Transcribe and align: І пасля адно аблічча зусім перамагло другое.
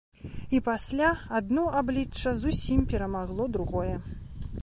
І 0.59 0.61
пасля 0.67 1.09
адно 1.39 1.65
аблічча 1.81 2.33
зусім 2.45 2.79
перамагло 2.93 3.49
другое. 3.59 3.95